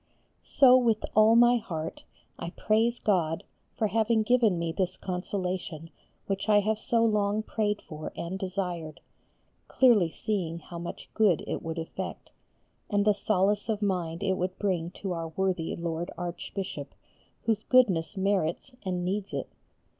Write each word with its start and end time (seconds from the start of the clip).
So 0.41 0.75
with 0.77 1.05
all 1.15 1.35
my 1.35 1.57
heart 1.57 2.05
I 2.39 2.49
praise 2.49 2.97
God 2.99 3.43
for 3.77 3.85
having 3.85 4.23
given 4.23 4.57
me 4.57 4.71
this 4.71 4.97
consolation 4.97 5.91
which 6.25 6.49
I 6.49 6.59
have 6.61 6.79
so 6.79 7.05
long 7.05 7.43
prayed 7.43 7.83
for 7.83 8.11
and 8.15 8.39
desired, 8.39 8.99
clearly 9.67 10.09
seeing 10.09 10.57
how 10.57 10.79
much 10.79 11.13
good 11.13 11.43
it 11.45 11.61
would 11.61 11.77
effect, 11.77 12.31
and 12.89 13.05
the 13.05 13.13
solace 13.13 13.69
of 13.69 13.83
mind 13.83 14.23
it 14.23 14.37
would 14.37 14.57
bring 14.57 14.89
to 14.89 15.11
our 15.13 15.27
worthy 15.27 15.75
Lord 15.75 16.09
Archbishop, 16.17 16.95
whose 17.43 17.63
goodness 17.63 18.17
merits 18.17 18.71
and 18.83 19.05
needs 19.05 19.35
it. 19.35 19.49